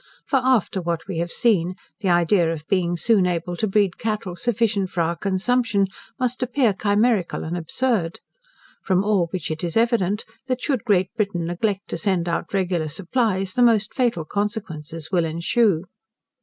[0.25, 4.35] For after what we have seen, the idea of being soon able to breed cattle
[4.35, 5.85] sufficient for our consumption,
[6.19, 8.19] must appear chimerical and absurd.
[8.83, 12.87] From all which it is evident, that should Great Britain neglect to send out regular
[12.87, 15.83] supplies, the most fatal consequences will ensue.